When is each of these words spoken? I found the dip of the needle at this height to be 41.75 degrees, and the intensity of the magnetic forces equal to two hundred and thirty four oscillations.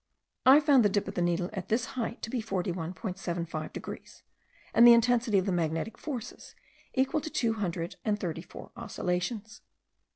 I 0.47 0.59
found 0.59 0.83
the 0.83 0.89
dip 0.89 1.07
of 1.07 1.13
the 1.13 1.21
needle 1.21 1.51
at 1.53 1.67
this 1.69 1.85
height 1.93 2.23
to 2.23 2.31
be 2.31 2.41
41.75 2.41 3.71
degrees, 3.71 4.23
and 4.73 4.87
the 4.87 4.93
intensity 4.93 5.37
of 5.37 5.45
the 5.45 5.51
magnetic 5.51 5.95
forces 5.95 6.55
equal 6.95 7.21
to 7.21 7.29
two 7.29 7.53
hundred 7.53 7.97
and 8.03 8.19
thirty 8.19 8.41
four 8.41 8.71
oscillations. 8.75 9.61